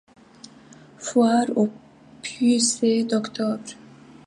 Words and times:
Foire 0.97 1.55
aux 1.55 1.69
puces 2.23 2.81
d'octobre. 3.05 3.61